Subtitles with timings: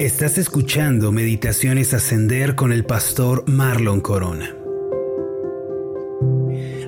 [0.00, 4.56] Estás escuchando Meditaciones Ascender con el pastor Marlon Corona.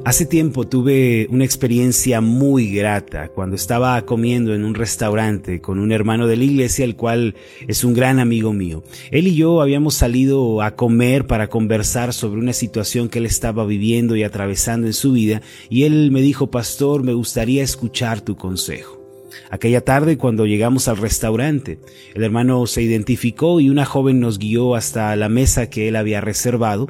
[0.05, 5.93] Hace tiempo tuve una experiencia muy grata cuando estaba comiendo en un restaurante con un
[5.93, 7.37] hermano de la iglesia, el cual
[7.69, 8.83] es un gran amigo mío.
[9.13, 13.65] Él y yo habíamos salido a comer para conversar sobre una situación que él estaba
[13.65, 18.37] viviendo y atravesando en su vida, y él me dijo, Pastor, me gustaría escuchar tu
[18.37, 19.06] consejo.
[19.51, 21.79] Aquella tarde cuando llegamos al restaurante,
[22.15, 26.21] el hermano se identificó y una joven nos guió hasta la mesa que él había
[26.21, 26.89] reservado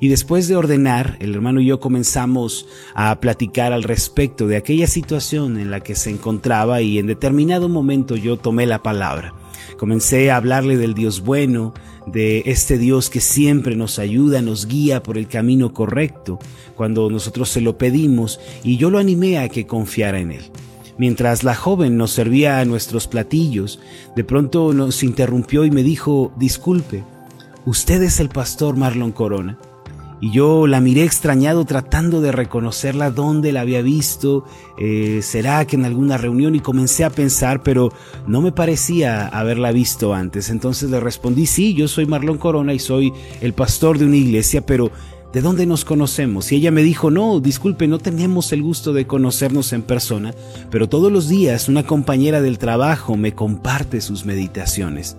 [0.00, 4.86] y después de ordenar, el hermano y yo comenzamos a platicar al respecto de aquella
[4.86, 9.34] situación en la que se encontraba y en determinado momento yo tomé la palabra.
[9.78, 11.74] Comencé a hablarle del Dios bueno,
[12.06, 16.38] de este Dios que siempre nos ayuda, nos guía por el camino correcto
[16.76, 20.50] cuando nosotros se lo pedimos y yo lo animé a que confiara en Él.
[20.98, 23.80] Mientras la joven nos servía nuestros platillos,
[24.14, 27.04] de pronto nos interrumpió y me dijo, disculpe,
[27.66, 29.58] ¿usted es el pastor Marlon Corona?
[30.18, 34.46] Y yo la miré extrañado tratando de reconocerla dónde la había visto,
[34.78, 37.92] eh, será que en alguna reunión y comencé a pensar, pero
[38.26, 40.48] no me parecía haberla visto antes.
[40.48, 44.64] Entonces le respondí, sí, yo soy Marlon Corona y soy el pastor de una iglesia,
[44.64, 44.90] pero
[45.36, 46.50] ¿de dónde nos conocemos?
[46.50, 50.32] Y ella me dijo, no, disculpe, no tenemos el gusto de conocernos en persona,
[50.70, 55.18] pero todos los días una compañera del trabajo me comparte sus meditaciones.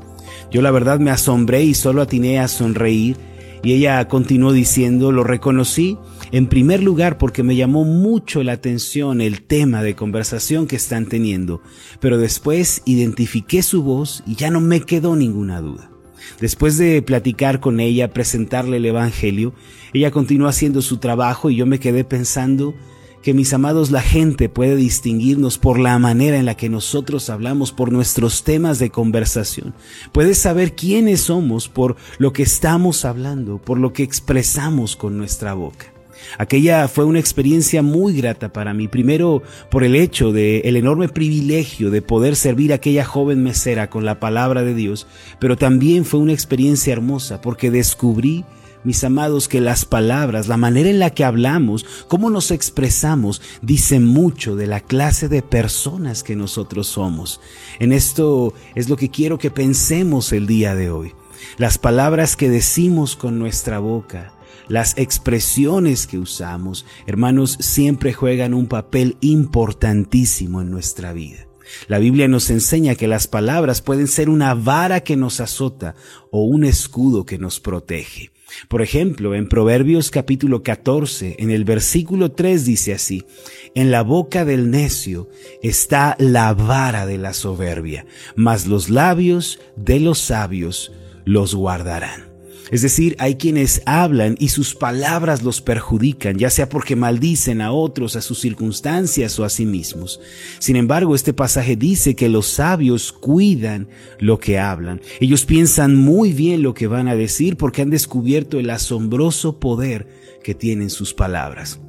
[0.50, 3.16] Yo la verdad me asombré y solo atiné a sonreír
[3.62, 6.00] y ella continuó diciendo, lo reconocí
[6.32, 11.06] en primer lugar porque me llamó mucho la atención el tema de conversación que están
[11.06, 11.62] teniendo,
[12.00, 15.92] pero después identifiqué su voz y ya no me quedó ninguna duda.
[16.40, 19.54] Después de platicar con ella, presentarle el Evangelio,
[19.94, 22.74] ella continuó haciendo su trabajo y yo me quedé pensando
[23.22, 27.74] que mis amados, la gente puede distinguirnos por la manera en la que nosotros hablamos,
[27.74, 29.74] por nuestros temas de conversación.
[30.14, 35.54] Puede saber quiénes somos por lo que estamos hablando, por lo que expresamos con nuestra
[35.56, 35.97] boca.
[36.38, 41.10] Aquella fue una experiencia muy grata para mí, primero por el hecho de el enorme
[41.10, 45.08] privilegio de poder servir a aquella joven mesera con la palabra de Dios,
[45.40, 48.46] pero también fue una experiencia hermosa porque descubrí
[48.84, 54.00] mis amados, que las palabras, la manera en la que hablamos, cómo nos expresamos, dice
[54.00, 57.42] mucho de la clase de personas que nosotros somos.
[57.80, 61.14] En esto es lo que quiero que pensemos el día de hoy.
[61.58, 64.32] Las palabras que decimos con nuestra boca,
[64.70, 71.48] las expresiones que usamos, hermanos, siempre juegan un papel importantísimo en nuestra vida.
[71.88, 75.96] La Biblia nos enseña que las palabras pueden ser una vara que nos azota
[76.32, 78.32] o un escudo que nos protege.
[78.70, 83.26] Por ejemplo, en Proverbios capítulo 14, en el versículo 3 dice así,
[83.76, 85.30] en la boca del necio
[85.62, 88.06] está la vara de la soberbia,
[88.36, 90.94] mas los labios de los sabios
[91.26, 92.37] los guardarán.
[92.72, 97.72] Es decir, hay quienes hablan y sus palabras los perjudican, ya sea porque maldicen a
[97.72, 100.20] otros, a sus circunstancias o a sí mismos.
[100.60, 103.88] Sin embargo, este pasaje dice que los sabios cuidan
[104.20, 105.02] lo que hablan.
[105.20, 110.08] Ellos piensan muy bien lo que van a decir porque han descubierto el asombroso poder
[110.44, 111.80] que tienen sus palabras.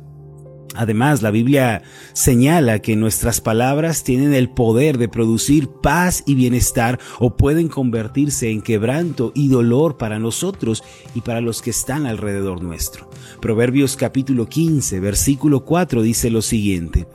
[0.75, 6.99] Además, la Biblia señala que nuestras palabras tienen el poder de producir paz y bienestar
[7.19, 10.85] o pueden convertirse en quebranto y dolor para nosotros
[11.15, 13.11] y para los que están alrededor nuestro.
[13.41, 17.07] Proverbios capítulo 15, versículo 4 dice lo siguiente,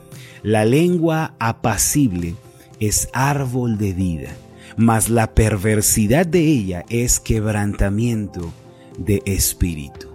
[0.42, 2.34] La lengua apacible
[2.80, 4.30] es árbol de vida,
[4.76, 8.52] mas la perversidad de ella es quebrantamiento
[8.98, 10.13] de espíritu.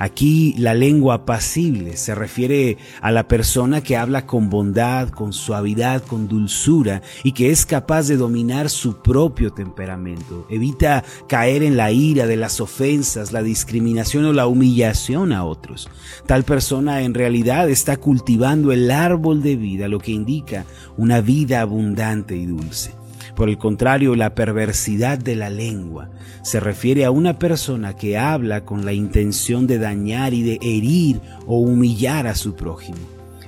[0.00, 6.02] Aquí la lengua apacible se refiere a la persona que habla con bondad, con suavidad,
[6.02, 10.46] con dulzura y que es capaz de dominar su propio temperamento.
[10.48, 15.90] Evita caer en la ira de las ofensas, la discriminación o la humillación a otros.
[16.24, 20.64] Tal persona en realidad está cultivando el árbol de vida, lo que indica
[20.96, 22.99] una vida abundante y dulce.
[23.40, 26.10] Por el contrario, la perversidad de la lengua
[26.42, 31.22] se refiere a una persona que habla con la intención de dañar y de herir
[31.46, 32.98] o humillar a su prójimo.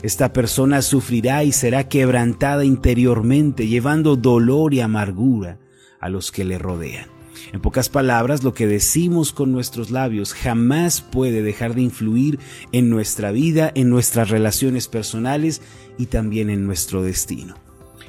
[0.02, 5.58] Esta persona sufrirá y será quebrantada interiormente, llevando dolor y amargura
[6.00, 7.08] a los que le rodean.
[7.52, 12.38] En pocas palabras, lo que decimos con nuestros labios jamás puede dejar de influir
[12.72, 15.60] en nuestra vida, en nuestras relaciones personales
[15.98, 17.56] y también en nuestro destino.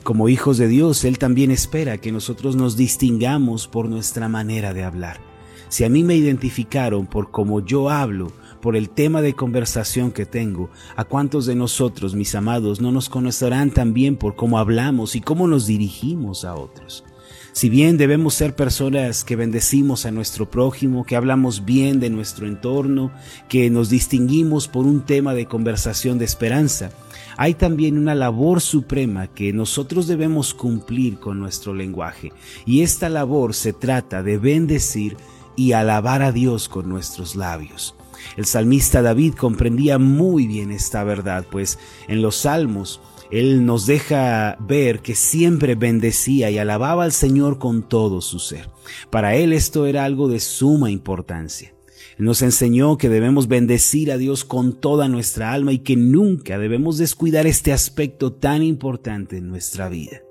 [0.03, 4.83] Como hijos de Dios, Él también espera que nosotros nos distingamos por nuestra manera de
[4.83, 5.21] hablar.
[5.69, 10.25] Si a mí me identificaron por cómo yo hablo, por el tema de conversación que
[10.25, 15.21] tengo, ¿a cuántos de nosotros, mis amados, no nos conocerán también por cómo hablamos y
[15.21, 17.05] cómo nos dirigimos a otros?
[17.53, 22.45] Si bien debemos ser personas que bendecimos a nuestro prójimo, que hablamos bien de nuestro
[22.45, 23.11] entorno,
[23.47, 26.91] que nos distinguimos por un tema de conversación de esperanza,
[27.37, 32.31] hay también una labor suprema que nosotros debemos cumplir con nuestro lenguaje.
[32.65, 35.17] Y esta labor se trata de bendecir
[35.55, 37.95] y alabar a Dios con nuestros labios.
[38.37, 41.77] El salmista David comprendía muy bien esta verdad, pues
[42.07, 43.01] en los salmos
[43.33, 48.69] él nos deja ver que siempre bendecía y alababa al Señor con todo su ser.
[49.09, 51.73] Para Él esto era algo de suma importancia.
[52.17, 56.97] Nos enseñó que debemos bendecir a Dios con toda nuestra alma y que nunca debemos
[56.97, 60.21] descuidar este aspecto tan importante en nuestra vida.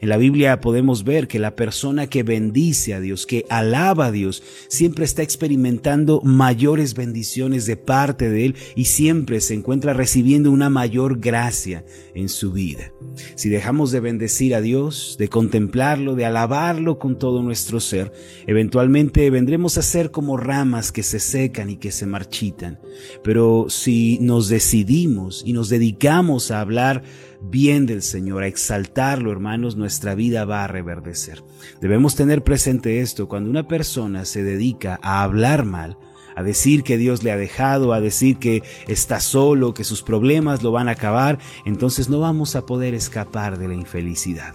[0.00, 4.12] En la Biblia podemos ver que la persona que bendice a Dios, que alaba a
[4.12, 10.50] Dios, siempre está experimentando mayores bendiciones de parte de Él y siempre se encuentra recibiendo
[10.50, 11.84] una mayor gracia
[12.14, 12.92] en su vida.
[13.34, 18.12] Si dejamos de bendecir a Dios, de contemplarlo, de alabarlo con todo nuestro ser,
[18.46, 22.78] eventualmente vendremos a ser como ramas que se secan y que se marchitan.
[23.22, 27.02] Pero si nos decidimos y nos dedicamos a hablar
[27.42, 31.42] bien del Señor, a exaltarlo, hermanos, nuestra vida va a reverdecer.
[31.80, 35.98] Debemos tener presente esto, cuando una persona se dedica a hablar mal,
[36.34, 40.62] a decir que Dios le ha dejado, a decir que está solo, que sus problemas
[40.62, 44.54] lo van a acabar, entonces no vamos a poder escapar de la infelicidad.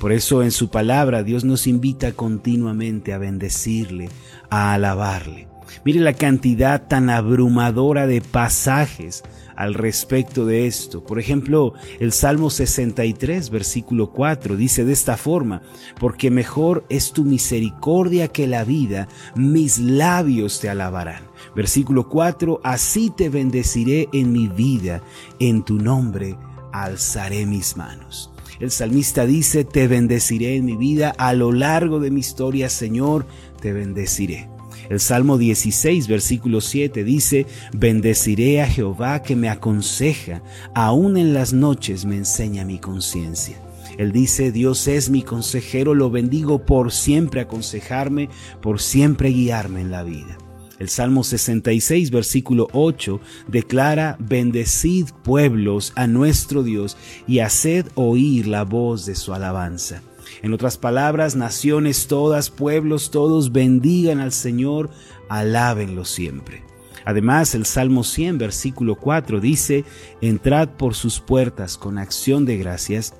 [0.00, 4.08] Por eso en su palabra Dios nos invita continuamente a bendecirle,
[4.50, 5.51] a alabarle.
[5.84, 9.22] Mire la cantidad tan abrumadora de pasajes
[9.56, 11.04] al respecto de esto.
[11.04, 15.62] Por ejemplo, el Salmo 63, versículo 4, dice de esta forma,
[16.00, 21.24] porque mejor es tu misericordia que la vida, mis labios te alabarán.
[21.54, 25.02] Versículo 4, así te bendeciré en mi vida,
[25.38, 26.36] en tu nombre
[26.72, 28.30] alzaré mis manos.
[28.60, 33.26] El salmista dice, te bendeciré en mi vida, a lo largo de mi historia, Señor,
[33.60, 34.51] te bendeciré.
[34.92, 40.42] El Salmo 16, versículo 7 dice, bendeciré a Jehová que me aconseja,
[40.74, 43.56] aún en las noches me enseña mi conciencia.
[43.96, 48.28] Él dice, Dios es mi consejero, lo bendigo por siempre aconsejarme,
[48.60, 50.36] por siempre guiarme en la vida.
[50.78, 53.18] El Salmo 66, versículo 8,
[53.48, 60.02] declara, bendecid pueblos a nuestro Dios y haced oír la voz de su alabanza.
[60.42, 64.90] En otras palabras, naciones todas, pueblos todos, bendigan al Señor,
[65.28, 66.64] alábenlo siempre.
[67.04, 69.84] Además, el Salmo 100, versículo 4 dice,
[70.20, 73.14] entrad por sus puertas con acción de gracias,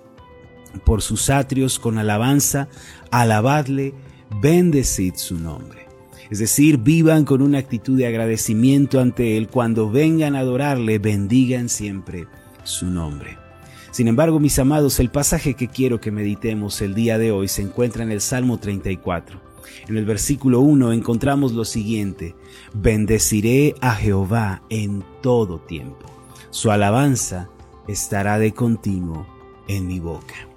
[0.84, 2.68] por sus atrios con alabanza,
[3.10, 3.94] alabadle,
[4.40, 5.86] bendecid su nombre.
[6.30, 9.48] Es decir, vivan con una actitud de agradecimiento ante Él.
[9.48, 12.26] Cuando vengan a adorarle, bendigan siempre
[12.64, 13.41] su nombre.
[13.92, 17.60] Sin embargo, mis amados, el pasaje que quiero que meditemos el día de hoy se
[17.60, 19.38] encuentra en el Salmo 34.
[19.86, 22.34] En el versículo 1 encontramos lo siguiente,
[22.72, 26.06] bendeciré a Jehová en todo tiempo.
[26.48, 27.50] Su alabanza
[27.86, 29.26] estará de continuo
[29.68, 30.48] en mi boca.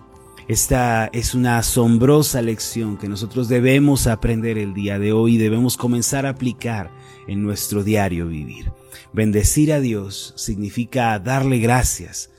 [0.48, 5.76] Esta es una asombrosa lección que nosotros debemos aprender el día de hoy y debemos
[5.76, 6.90] comenzar a aplicar
[7.28, 8.72] en nuestro diario vivir.
[9.12, 12.30] Bendecir a Dios significa darle gracias,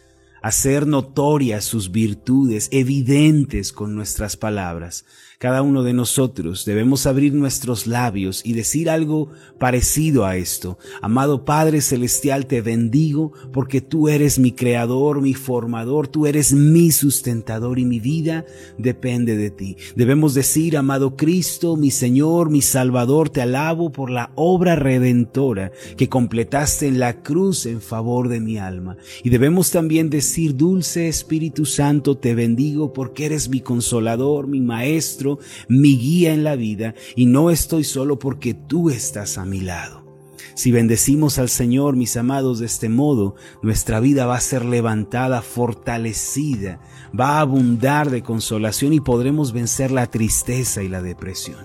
[0.42, 5.04] hacer notorias sus virtudes, evidentes con nuestras palabras.
[5.38, 10.78] Cada uno de nosotros debemos abrir nuestros labios y decir algo parecido a esto.
[11.02, 16.90] Amado Padre Celestial, te bendigo porque tú eres mi creador, mi formador, tú eres mi
[16.90, 18.46] sustentador y mi vida
[18.78, 19.76] depende de ti.
[19.94, 26.08] Debemos decir, amado Cristo, mi Señor, mi Salvador, te alabo por la obra redentora que
[26.08, 28.96] completaste en la cruz en favor de mi alma.
[29.22, 35.25] Y debemos también decir, dulce Espíritu Santo, te bendigo porque eres mi consolador, mi maestro,
[35.68, 40.06] mi guía en la vida, y no estoy solo porque tú estás a mi lado.
[40.54, 45.42] Si bendecimos al Señor, mis amados, de este modo, nuestra vida va a ser levantada,
[45.42, 46.80] fortalecida,
[47.18, 51.58] va a abundar de consolación y podremos vencer la tristeza y la depresión.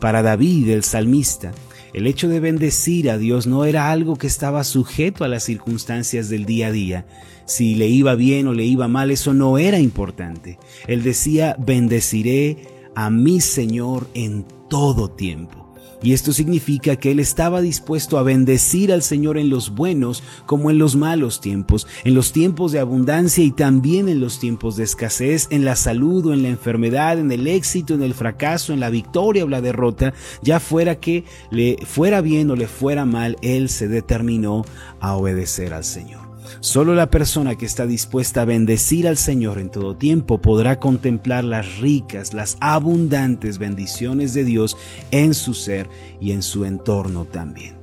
[0.00, 1.52] Para David, el salmista,
[1.92, 6.30] el hecho de bendecir a Dios no era algo que estaba sujeto a las circunstancias
[6.30, 7.06] del día a día.
[7.44, 10.58] Si le iba bien o le iba mal, eso no era importante.
[10.86, 15.62] Él decía, bendeciré a mi Señor en todo tiempo.
[16.02, 20.70] Y esto significa que él estaba dispuesto a bendecir al Señor en los buenos como
[20.70, 24.84] en los malos tiempos, en los tiempos de abundancia y también en los tiempos de
[24.84, 28.80] escasez, en la salud o en la enfermedad, en el éxito, en el fracaso, en
[28.80, 33.36] la victoria o la derrota, ya fuera que le fuera bien o le fuera mal,
[33.40, 34.64] él se determinó
[34.98, 36.21] a obedecer al Señor.
[36.60, 41.44] Solo la persona que está dispuesta a bendecir al Señor en todo tiempo podrá contemplar
[41.44, 44.76] las ricas, las abundantes bendiciones de Dios
[45.10, 45.88] en su ser
[46.20, 47.76] y en su entorno también.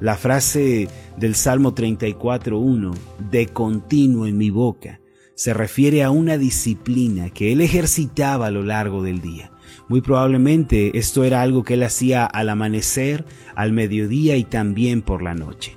[0.00, 2.94] La frase del Salmo 34.1,
[3.30, 5.00] de continuo en mi boca,
[5.34, 9.52] se refiere a una disciplina que él ejercitaba a lo largo del día.
[9.88, 15.22] Muy probablemente esto era algo que él hacía al amanecer, al mediodía y también por
[15.22, 15.74] la noche.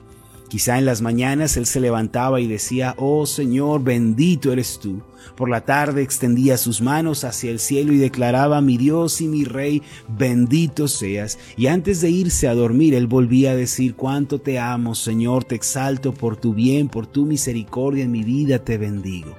[0.49, 5.03] Quizá en las mañanas él se levantaba y decía, Oh Señor, bendito eres tú.
[5.37, 9.45] Por la tarde extendía sus manos hacia el cielo y declaraba, mi Dios y mi
[9.45, 11.37] Rey, bendito seas.
[11.55, 15.53] Y antes de irse a dormir, él volvía a decir, cuánto te amo, Señor, te
[15.53, 19.35] exalto por tu bien, por tu misericordia en mi vida, te bendigo.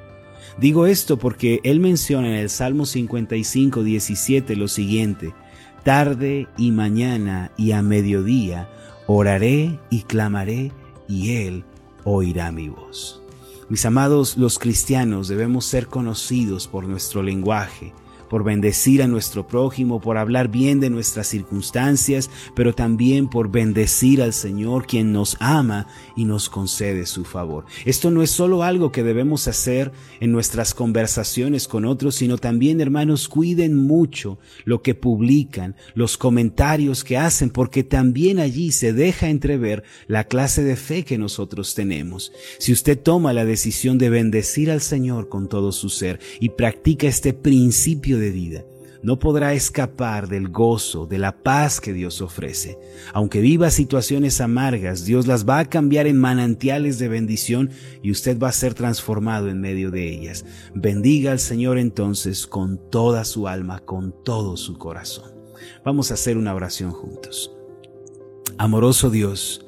[0.60, 5.34] Digo esto porque él menciona en el Salmo 55, 17 lo siguiente,
[5.82, 8.68] tarde y mañana y a mediodía
[9.06, 10.70] oraré y clamaré
[11.10, 11.64] y Él
[12.04, 13.20] oirá mi voz.
[13.68, 17.92] Mis amados, los cristianos debemos ser conocidos por nuestro lenguaje,
[18.30, 24.22] por bendecir a nuestro prójimo, por hablar bien de nuestras circunstancias, pero también por bendecir
[24.22, 27.66] al Señor quien nos ama y nos concede su favor.
[27.84, 32.80] Esto no es solo algo que debemos hacer en nuestras conversaciones con otros, sino también,
[32.80, 39.28] hermanos, cuiden mucho lo que publican, los comentarios que hacen, porque también allí se deja
[39.28, 42.32] entrever la clase de fe que nosotros tenemos.
[42.60, 47.08] Si usted toma la decisión de bendecir al Señor con todo su ser y practica
[47.08, 48.19] este principio
[49.02, 52.78] no podrá escapar del gozo, de la paz que Dios ofrece.
[53.12, 57.70] Aunque viva situaciones amargas, Dios las va a cambiar en manantiales de bendición
[58.02, 60.44] y usted va a ser transformado en medio de ellas.
[60.74, 65.32] Bendiga al Señor entonces con toda su alma, con todo su corazón.
[65.84, 67.52] Vamos a hacer una oración juntos.
[68.58, 69.64] Amoroso Dios,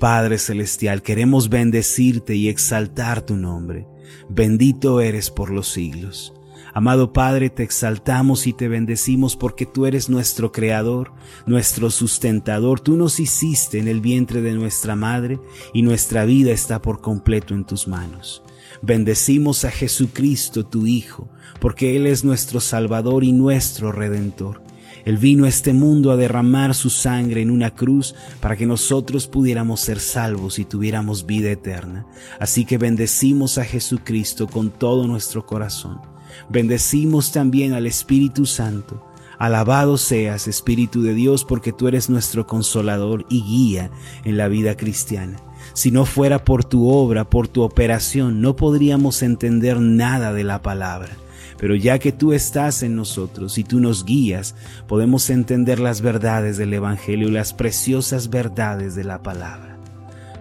[0.00, 3.86] Padre Celestial, queremos bendecirte y exaltar tu nombre.
[4.28, 6.34] Bendito eres por los siglos.
[6.74, 11.12] Amado Padre, te exaltamos y te bendecimos porque tú eres nuestro Creador,
[11.44, 12.80] nuestro sustentador.
[12.80, 15.38] Tú nos hiciste en el vientre de nuestra Madre
[15.74, 18.42] y nuestra vida está por completo en tus manos.
[18.80, 21.28] Bendecimos a Jesucristo, tu Hijo,
[21.60, 24.62] porque Él es nuestro Salvador y nuestro Redentor.
[25.04, 29.26] Él vino a este mundo a derramar su sangre en una cruz para que nosotros
[29.26, 32.06] pudiéramos ser salvos y tuviéramos vida eterna.
[32.40, 36.11] Así que bendecimos a Jesucristo con todo nuestro corazón.
[36.48, 39.04] Bendecimos también al Espíritu Santo.
[39.38, 43.90] Alabado seas, Espíritu de Dios, porque tú eres nuestro consolador y guía
[44.24, 45.38] en la vida cristiana.
[45.74, 50.62] Si no fuera por tu obra, por tu operación, no podríamos entender nada de la
[50.62, 51.10] palabra.
[51.58, 54.54] Pero ya que tú estás en nosotros y tú nos guías,
[54.86, 59.76] podemos entender las verdades del Evangelio y las preciosas verdades de la palabra.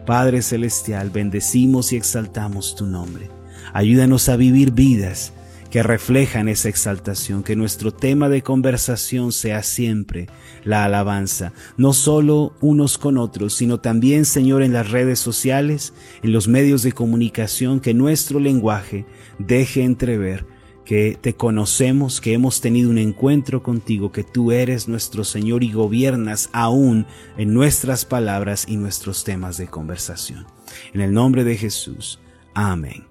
[0.05, 3.29] Padre Celestial, bendecimos y exaltamos tu nombre.
[3.73, 5.33] Ayúdanos a vivir vidas
[5.71, 10.27] que reflejan esa exaltación, que nuestro tema de conversación sea siempre
[10.63, 16.33] la alabanza, no solo unos con otros, sino también, Señor, en las redes sociales, en
[16.33, 19.05] los medios de comunicación, que nuestro lenguaje
[19.39, 20.45] deje entrever
[20.83, 25.71] que te conocemos, que hemos tenido un encuentro contigo, que tú eres nuestro Señor y
[25.71, 27.05] gobiernas aún
[27.37, 30.45] en nuestras palabras y nuestros temas de conversación.
[30.93, 32.19] En el nombre de Jesús,
[32.53, 33.05] amén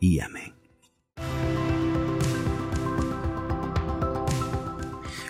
[0.00, 0.57] y amén.